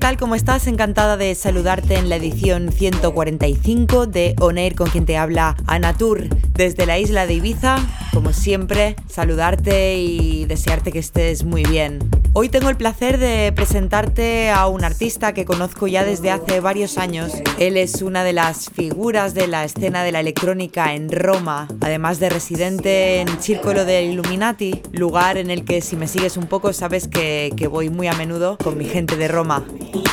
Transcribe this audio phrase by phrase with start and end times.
[0.00, 0.16] Tal?
[0.16, 0.66] ¿Cómo estás?
[0.66, 6.26] Encantada de saludarte en la edición 145 de On Air con quien te habla Anatur
[6.54, 7.76] desde la isla de Ibiza.
[8.14, 11.98] Como siempre, saludarte y desearte que estés muy bien.
[12.32, 16.96] Hoy tengo el placer de presentarte a un artista que conozco ya desde hace varios
[16.96, 17.32] años.
[17.58, 22.20] Él es una de las figuras de la escena de la electrónica en Roma, además
[22.20, 26.72] de residente en Círculo de Illuminati, lugar en el que si me sigues un poco
[26.72, 29.64] sabes que, que voy muy a menudo con mi gente de Roma.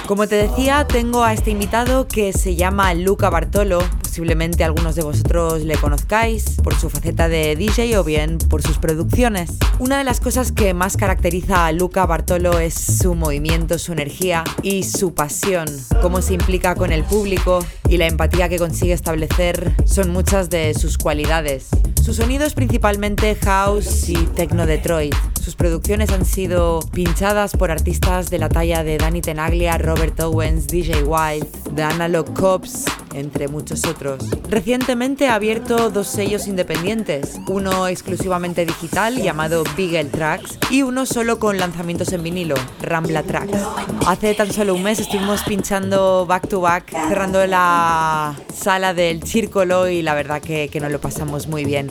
[0.08, 3.80] Como te decía, tengo a este invitado que se llama Luca Bartolo.
[4.02, 8.78] Posiblemente algunos de vosotros le conozcáis por su faceta de DJ o bien por sus
[8.78, 9.52] producciones.
[9.80, 14.44] Una de las cosas que más caracteriza a Luca Bartolo es su movimiento, su energía
[14.64, 15.67] y su pasión.
[16.02, 20.73] Cómo se implica con el público y la empatía que consigue establecer son muchas de
[20.73, 21.67] sus cualidades.
[22.02, 25.14] Su sonido es principalmente house y techno Detroit.
[25.47, 30.67] Sus producciones han sido pinchadas por artistas de la talla de Danny Tenaglia, Robert Owens,
[30.67, 34.25] DJ Wild, The Analog Cops, entre muchos otros.
[34.49, 41.39] Recientemente ha abierto dos sellos independientes, uno exclusivamente digital llamado Beagle Tracks y uno solo
[41.39, 43.58] con lanzamientos en vinilo, Rambla Tracks.
[44.05, 49.87] Hace tan solo un mes estuvimos pinchando back to back, cerrando la sala del Círculo
[49.87, 51.89] y la verdad que, que nos lo pasamos muy bien.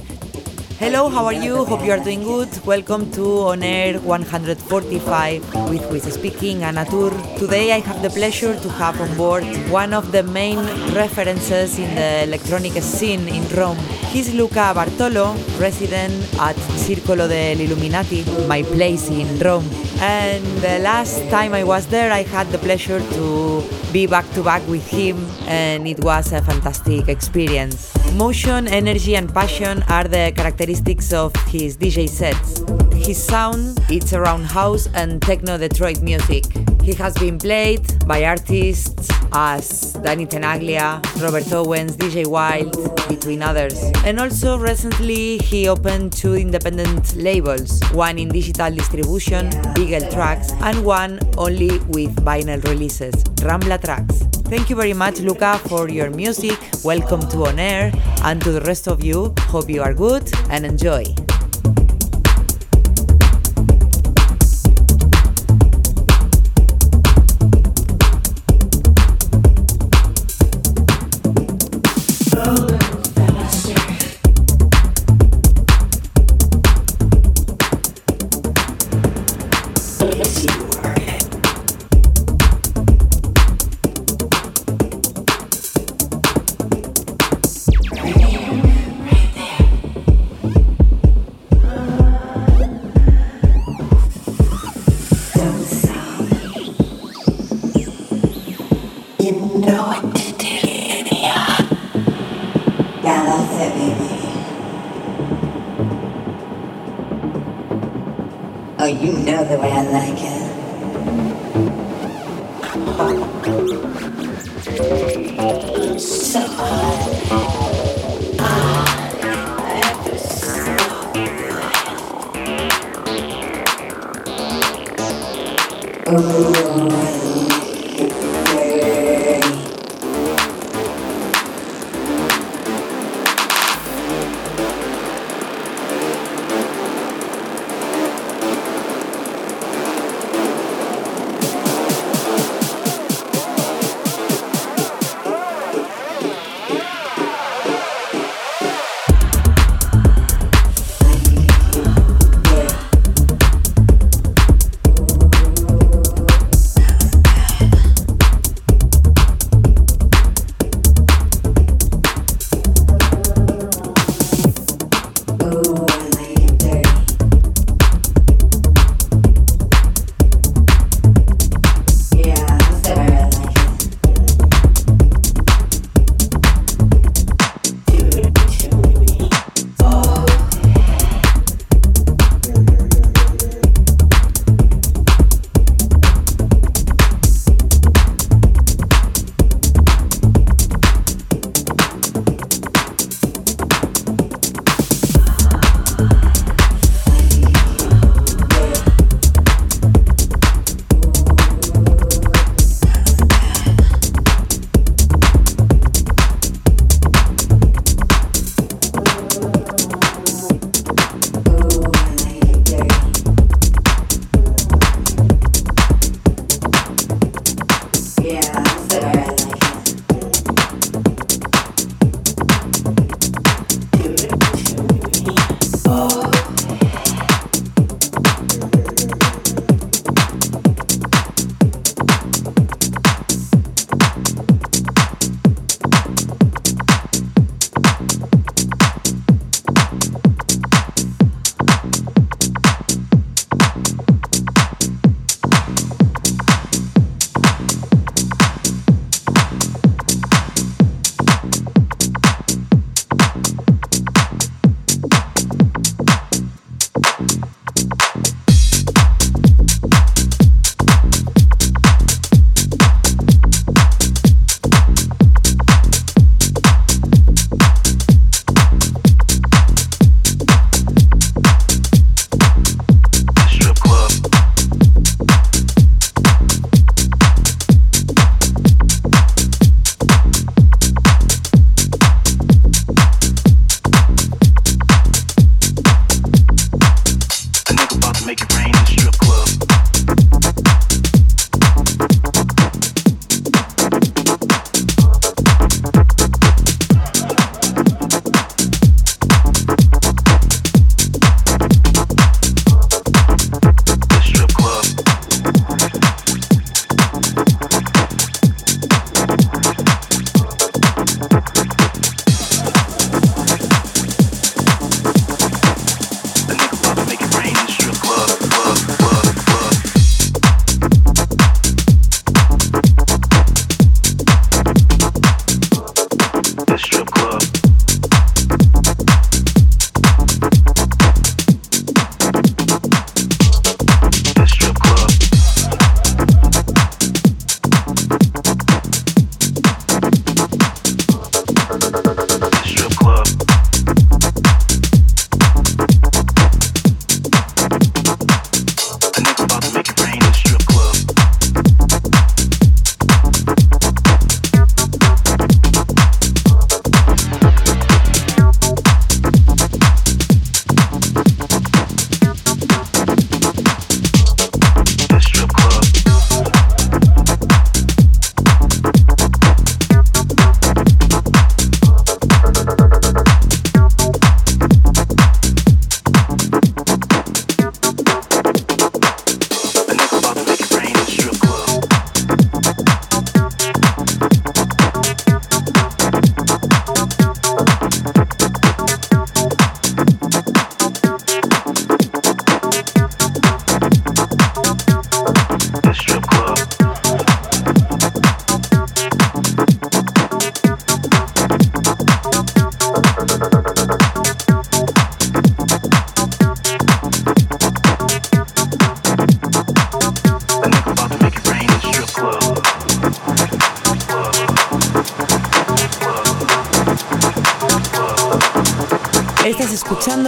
[0.79, 1.65] Hello, how are you?
[1.65, 2.51] Hope you are doing good.
[2.67, 7.13] Welcome to On Air 145 with Quiz Speaking, Anatur.
[7.39, 10.59] Today I have the pleasure to have on board one of the main
[10.93, 13.79] references in the electronic scene in Rome.
[14.13, 19.65] He's Luca Bartolo, resident at Circolo dell'Illuminati, my place in Rome.
[20.01, 24.43] And the last time I was there, I had the pleasure to be back to
[24.43, 25.17] back with him,
[25.47, 27.95] and it was a fantastic experience.
[28.15, 32.65] Motion, energy, and passion are the characteristics of his DJ sets.
[32.93, 36.45] His sound it's around house and techno Detroit music.
[36.83, 42.75] He has been played by artists as Danny Tenaglia, Robert Owens, DJ Wild,
[43.09, 43.81] between others.
[44.05, 50.85] And also recently he opened two independent labels, one in digital distribution, Beagle Tracks, and
[50.85, 53.15] one only with vinyl releases,
[53.47, 54.36] Rambla Tracks.
[54.49, 56.57] Thank you very much, Luca, for your music.
[56.85, 57.93] Welcome to On Air,
[58.23, 61.05] and to the rest of you, hope you are good and enjoy.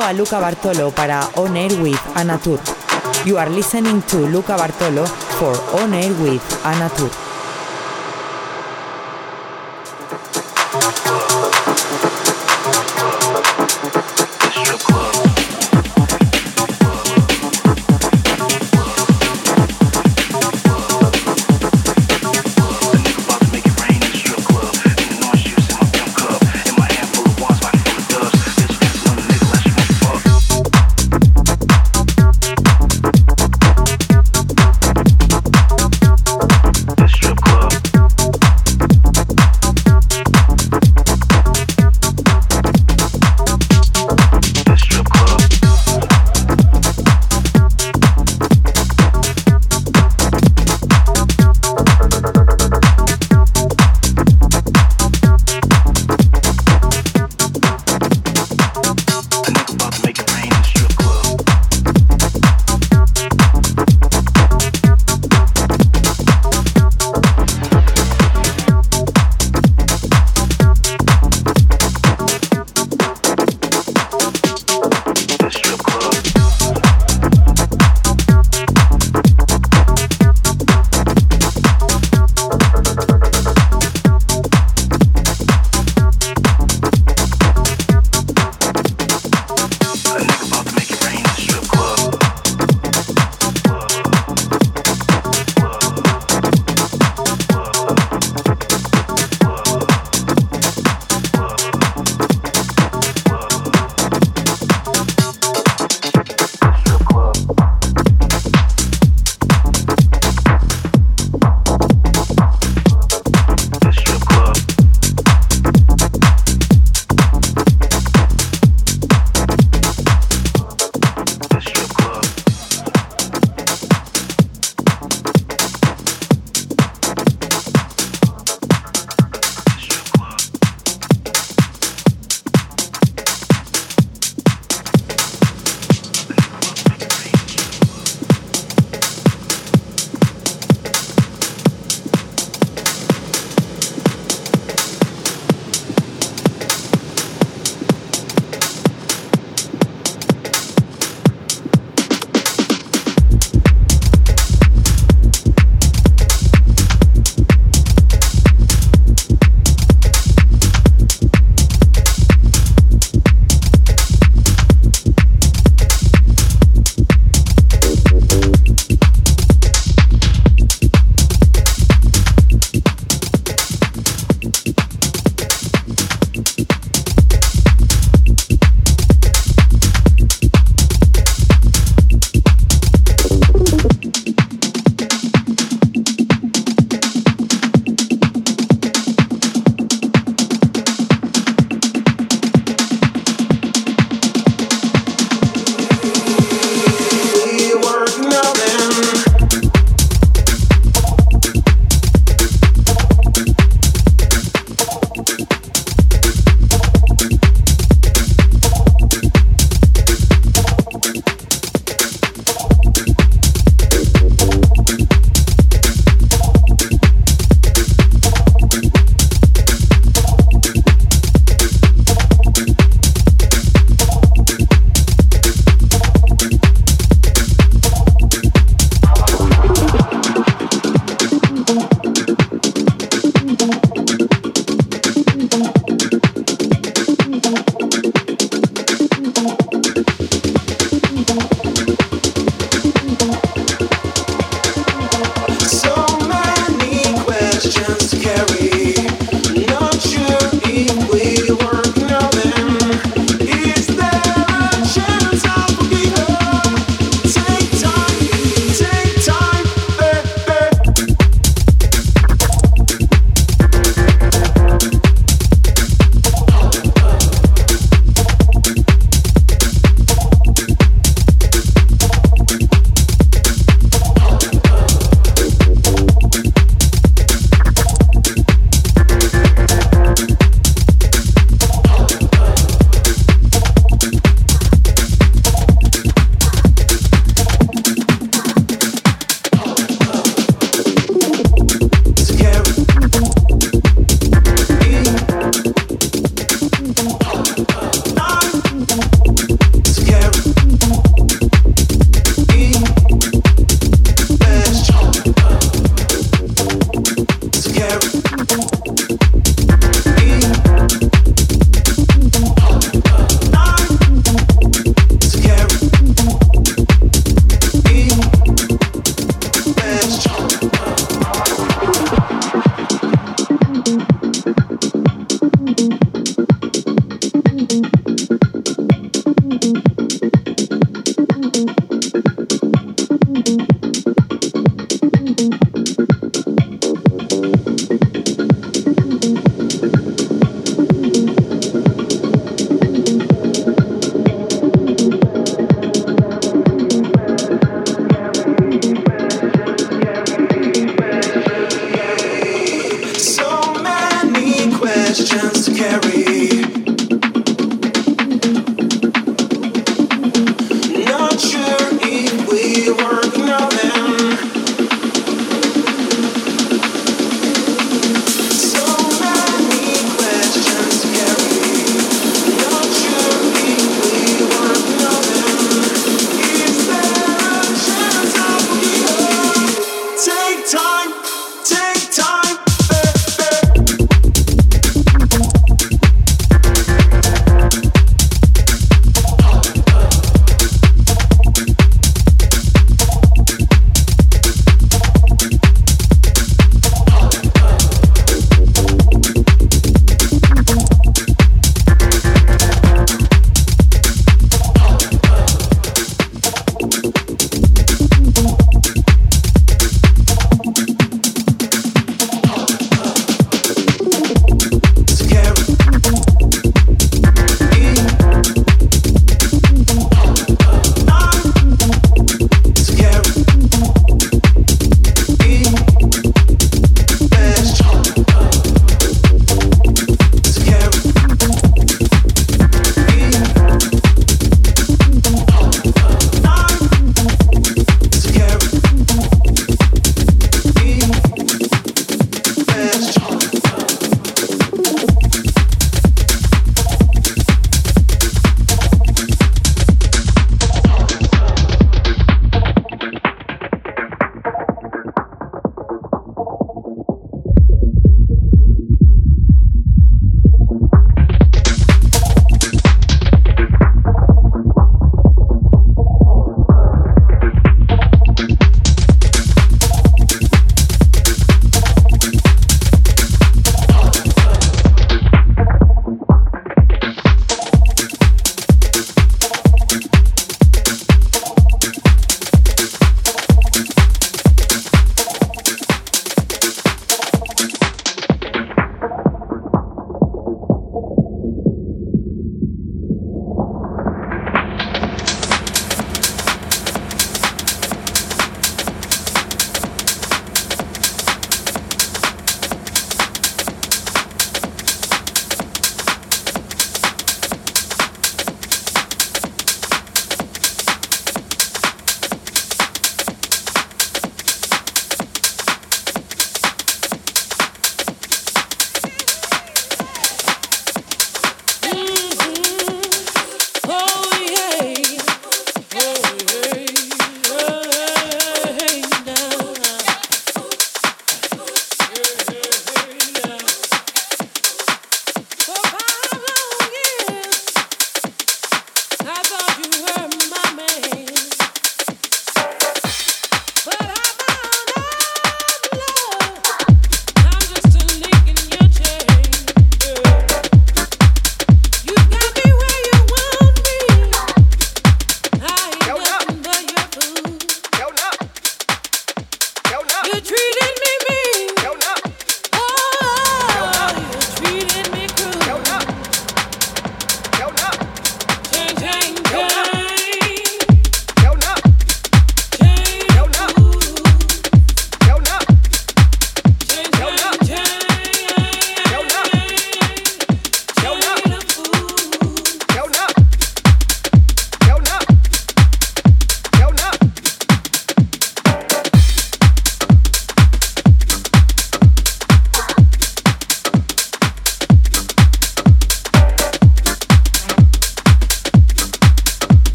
[0.00, 2.60] A Luca Bartolo para On Air with Anatur.
[3.24, 7.23] You are listening to Luca Bartolo for On Air with Anatur.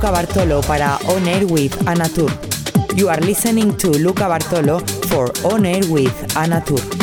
[0.00, 2.30] Luca Bartolo para On Air with Anatur.
[2.96, 6.99] You are listening to Luca Bartolo for On Air with Anatur.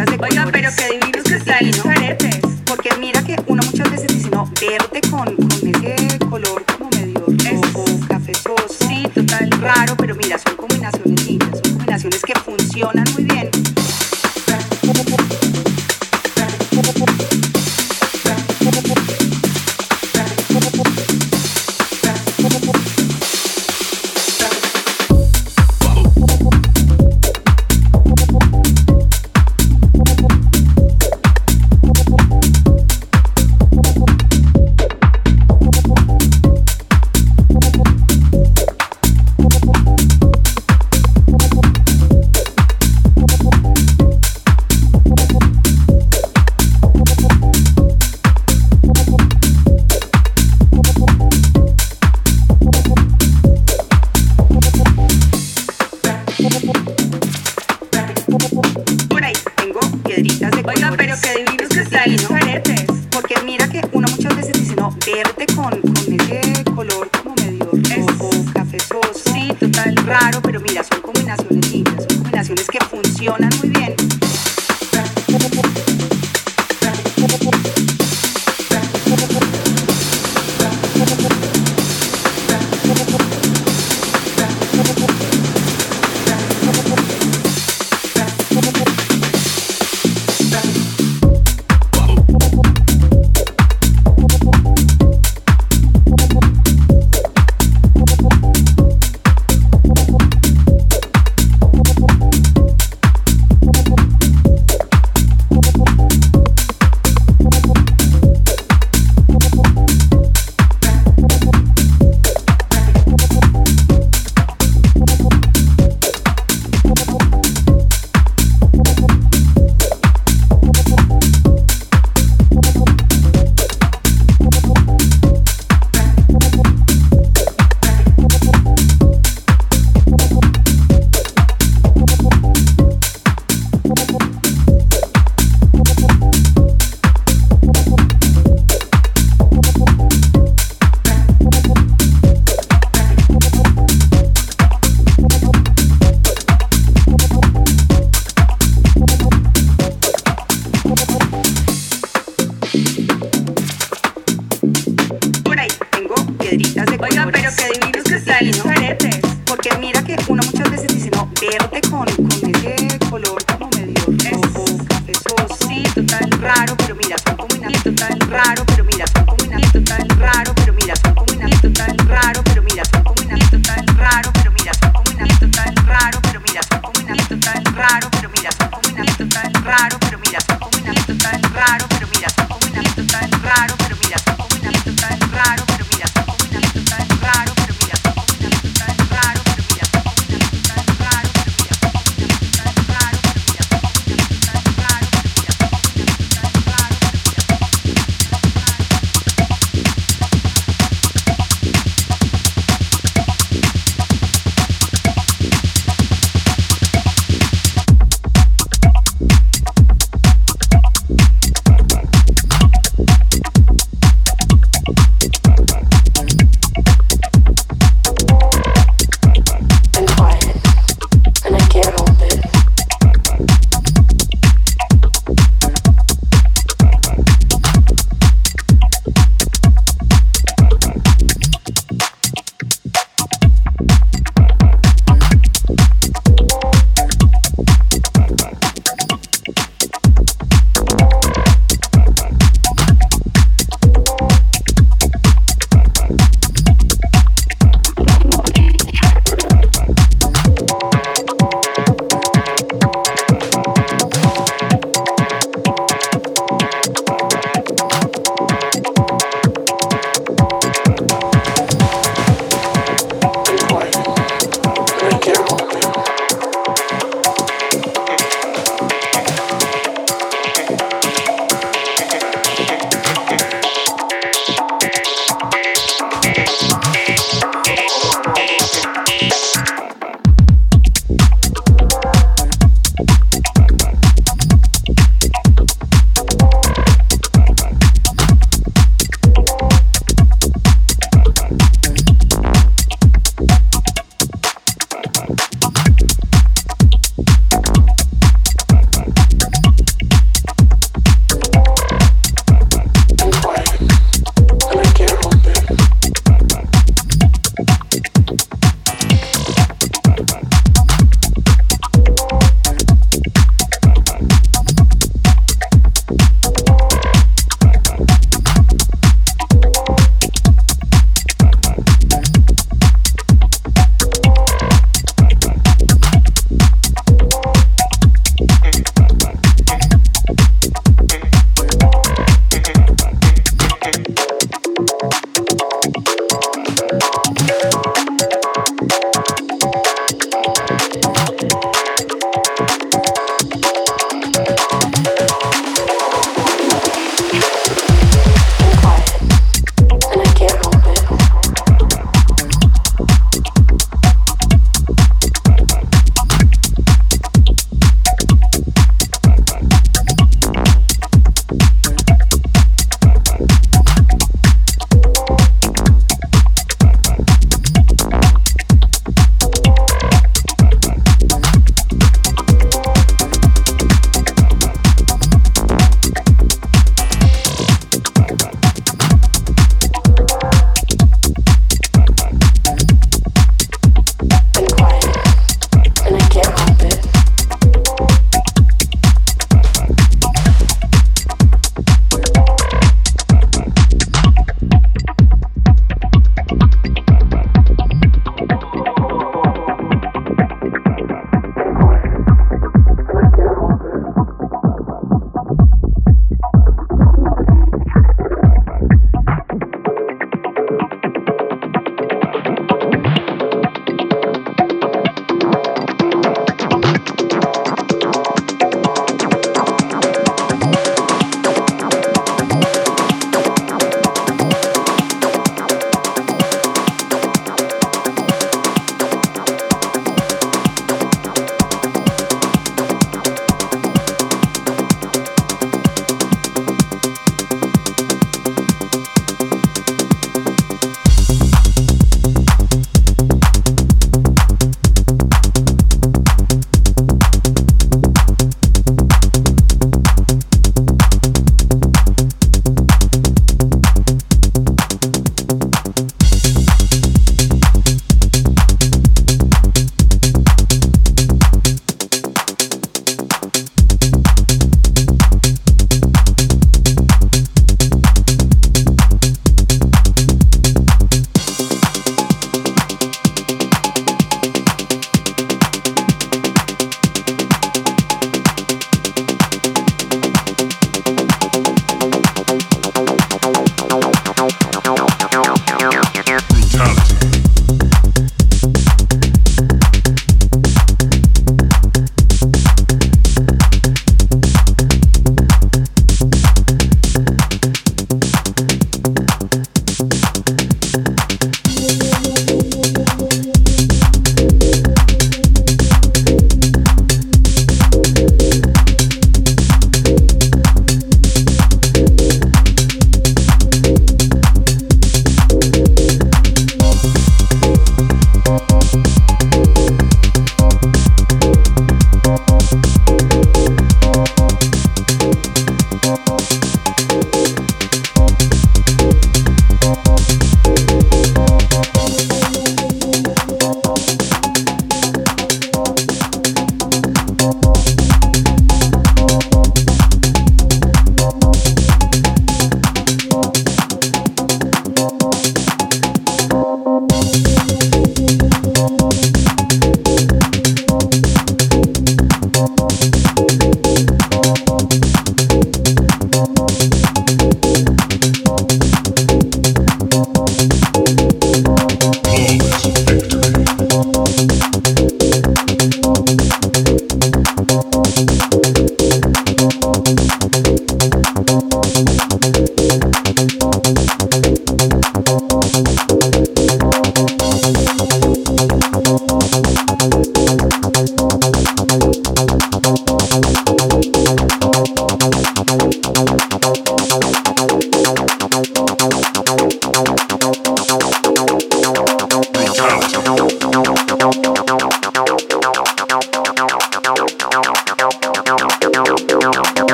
[0.00, 2.38] Oiga, pero qué divino que están los aretes.
[2.64, 5.00] Porque mira que uno muchas veces dice, no, verde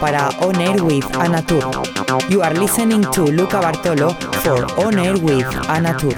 [0.00, 1.62] para On Air with Anatur.
[2.30, 4.10] You are listening to Luca Bartolo
[4.42, 6.16] for On Air with Anatur.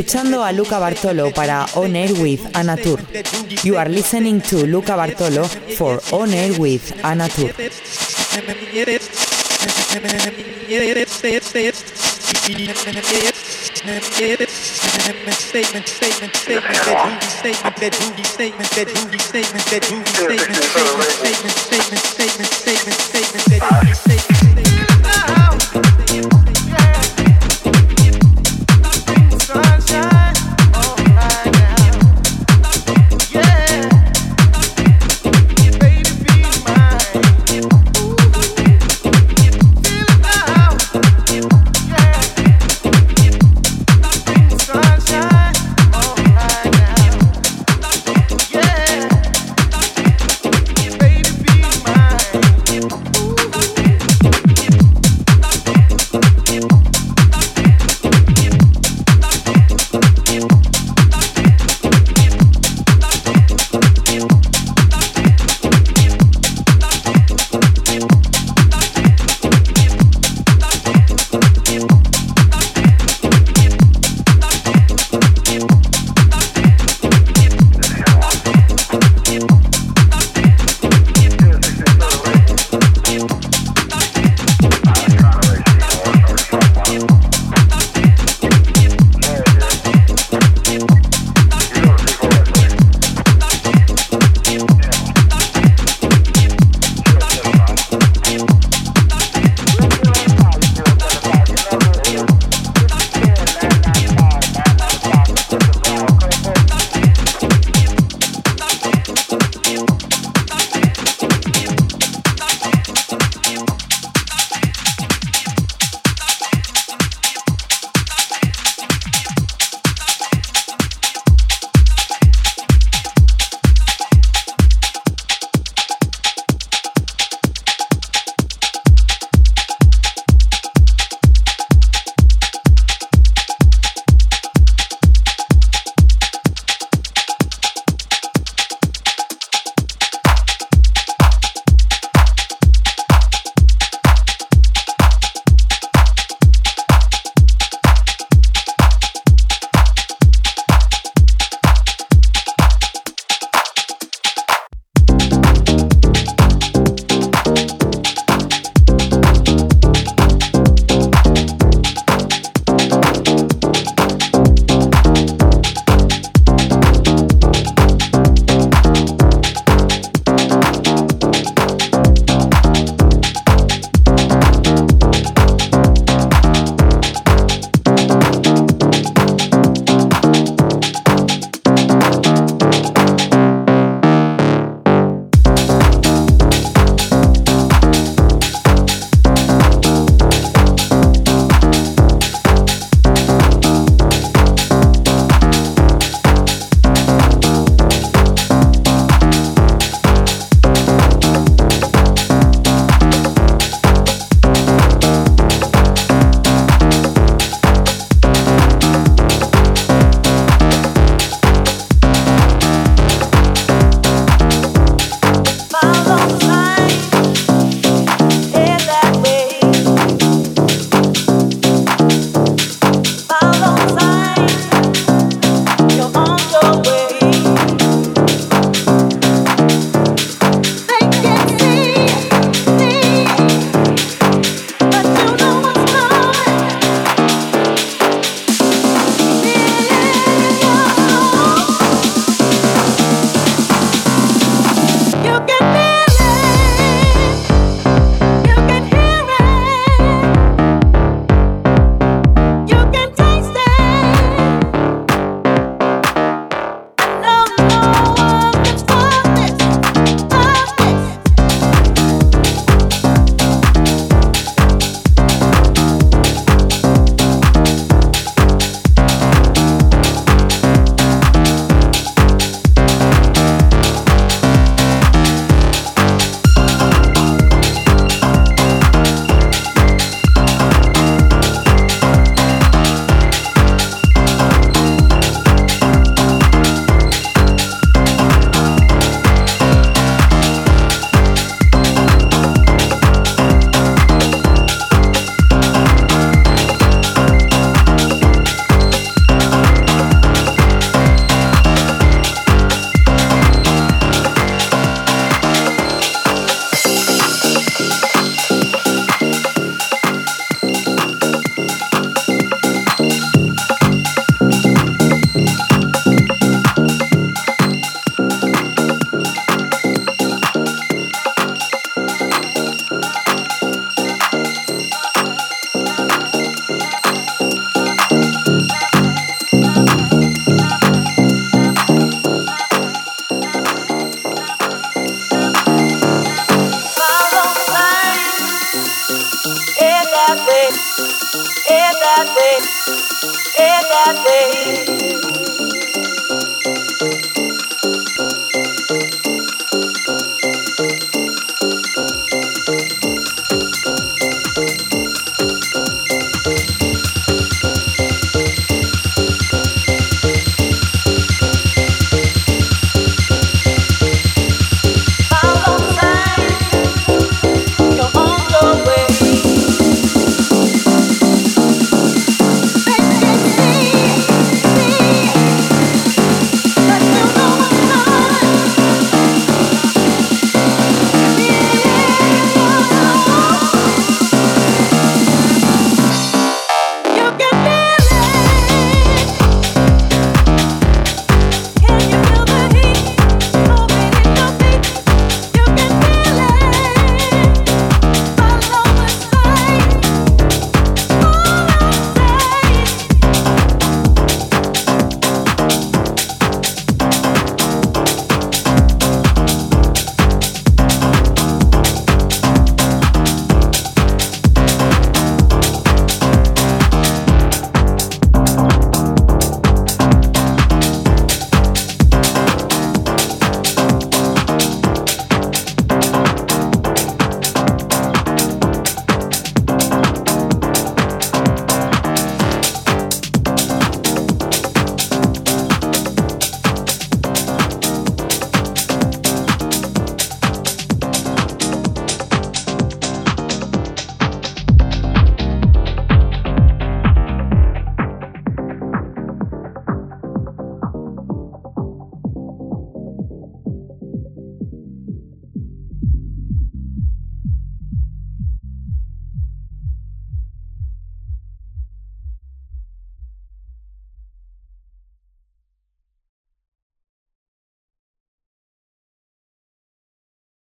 [0.00, 3.00] escuchando a Luca Bartolo para On Air with Anatur.
[3.62, 5.44] You are listening to Luca Bartolo
[5.76, 7.52] for On Air with Anatur.